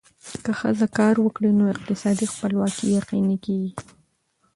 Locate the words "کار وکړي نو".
0.97-1.63